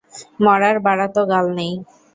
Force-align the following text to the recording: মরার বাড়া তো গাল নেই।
মরার 0.43 0.77
বাড়া 0.85 1.07
তো 1.15 1.21
গাল 1.31 1.45
নেই। 1.57 1.73